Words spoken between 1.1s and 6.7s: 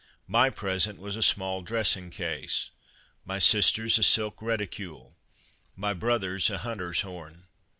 a small dressing case, my sister's a silk reticule, my brother's a